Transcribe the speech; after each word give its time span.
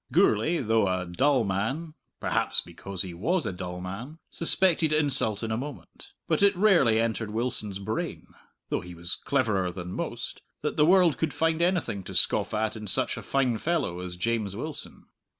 Gourlay, 0.11 0.61
though 0.61 0.87
a 0.87 1.05
dull 1.05 1.43
man 1.43 1.93
perhaps 2.19 2.59
because 2.59 3.03
he 3.03 3.13
was 3.13 3.45
a 3.45 3.53
dull 3.53 3.79
man 3.79 4.17
suspected 4.31 4.91
insult 4.91 5.43
in 5.43 5.51
a 5.51 5.57
moment. 5.57 6.13
But 6.27 6.41
it 6.41 6.55
rarely 6.57 6.99
entered 6.99 7.29
Wilson's 7.29 7.77
brain 7.77 8.33
(though 8.69 8.81
he 8.81 8.95
was 8.95 9.13
cleverer 9.13 9.71
than 9.71 9.91
most) 9.91 10.41
that 10.63 10.75
the 10.75 10.87
world 10.87 11.19
could 11.19 11.35
find 11.35 11.61
anything 11.61 12.01
to 12.05 12.15
scoff 12.15 12.51
at 12.51 12.75
in 12.75 12.87
such 12.87 13.15
a 13.15 13.21
fine 13.21 13.59
fellow 13.59 13.99
as 13.99 14.15
James 14.15 14.55
Wilson. 14.55 15.05